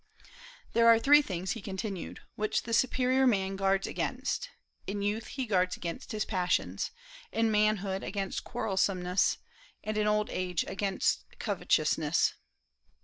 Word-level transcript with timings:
"There 0.73 0.87
are 0.87 0.97
three 0.97 1.21
things," 1.21 1.51
he 1.51 1.61
continued, 1.61 2.21
"which 2.35 2.63
the 2.63 2.73
superior 2.73 3.27
man 3.27 3.55
guards 3.55 3.85
against: 3.85 4.49
In 4.87 5.03
youth 5.03 5.27
he 5.27 5.45
guards 5.45 5.77
against 5.77 6.11
his 6.11 6.25
passions, 6.25 6.89
in 7.31 7.51
manhood 7.51 8.01
against 8.01 8.43
quarrelsomeness, 8.43 9.37
and 9.83 9.99
in 9.99 10.07
old 10.07 10.31
age 10.31 10.65
against 10.67 11.25
covetousness." 11.37 12.33